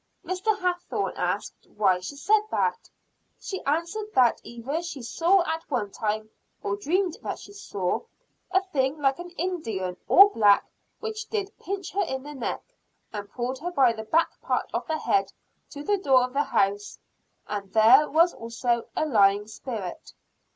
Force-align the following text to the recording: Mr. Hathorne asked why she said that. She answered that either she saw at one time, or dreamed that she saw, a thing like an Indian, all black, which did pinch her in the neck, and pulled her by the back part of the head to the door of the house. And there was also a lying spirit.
Mr. 0.25 0.57
Hathorne 0.59 1.13
asked 1.15 1.67
why 1.77 1.99
she 1.99 2.15
said 2.15 2.41
that. 2.49 2.89
She 3.39 3.61
answered 3.65 4.07
that 4.15 4.41
either 4.43 4.81
she 4.81 5.03
saw 5.03 5.43
at 5.47 5.69
one 5.69 5.91
time, 5.91 6.31
or 6.63 6.75
dreamed 6.75 7.17
that 7.21 7.37
she 7.37 7.53
saw, 7.53 7.99
a 8.49 8.63
thing 8.63 8.97
like 8.99 9.19
an 9.19 9.29
Indian, 9.37 9.97
all 10.07 10.29
black, 10.29 10.65
which 11.01 11.29
did 11.29 11.51
pinch 11.59 11.91
her 11.93 12.01
in 12.01 12.23
the 12.23 12.33
neck, 12.33 12.63
and 13.13 13.29
pulled 13.29 13.59
her 13.59 13.69
by 13.69 13.93
the 13.93 14.05
back 14.05 14.41
part 14.41 14.71
of 14.73 14.87
the 14.87 14.97
head 14.97 15.31
to 15.69 15.83
the 15.83 15.99
door 15.99 16.23
of 16.23 16.33
the 16.33 16.45
house. 16.45 16.97
And 17.47 17.71
there 17.71 18.09
was 18.09 18.33
also 18.33 18.87
a 18.95 19.05
lying 19.05 19.45
spirit. 19.45 20.13